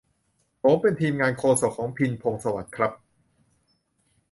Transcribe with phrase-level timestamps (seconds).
[0.61, 2.91] ผมเป็นทีมงานโฆษกของ พิชญ์ พงษ์สวัสดิ์ ครับ